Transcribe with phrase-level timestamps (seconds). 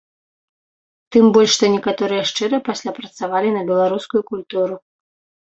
[1.15, 4.75] Тым больш, што некаторыя шчыра пасля працавалі на беларускую культуру.